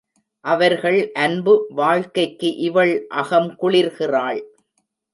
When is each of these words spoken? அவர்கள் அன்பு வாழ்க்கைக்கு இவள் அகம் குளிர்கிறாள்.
அவர்கள் 0.45 1.11
அன்பு 1.11 1.53
வாழ்க்கைக்கு 1.69 2.55
இவள் 2.55 3.07
அகம் 3.07 3.55
குளிர்கிறாள். 3.61 4.41